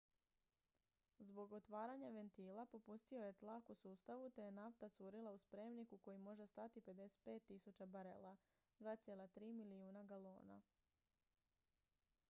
zbog 1.25 1.51
otvaranja 1.53 2.09
ventila 2.15 2.65
popustio 2.71 3.19
je 3.25 3.33
tlak 3.43 3.69
u 3.73 3.75
sustavu 3.81 4.29
te 4.29 4.41
je 4.45 4.51
nafta 4.61 4.89
curila 4.89 5.31
u 5.33 5.37
spremnik 5.37 5.93
u 5.93 5.97
koji 5.97 6.17
može 6.17 6.47
stati 6.47 6.81
55.000 6.81 7.85
barela 7.85 8.35
2,3 8.79 9.53
milijuna 9.63 10.03
galona 10.03 10.61